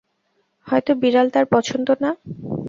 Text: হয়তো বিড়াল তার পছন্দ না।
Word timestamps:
হয়তো 0.67 0.91
বিড়াল 1.01 1.27
তার 1.35 1.45
পছন্দ 1.53 1.87
না। 2.03 2.09